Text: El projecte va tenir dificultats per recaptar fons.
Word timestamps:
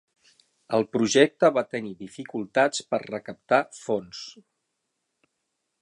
El 0.77 0.85
projecte 0.95 1.51
va 1.57 1.63
tenir 1.75 1.93
dificultats 1.99 2.81
per 2.95 3.01
recaptar 3.05 3.61
fons. 3.83 4.27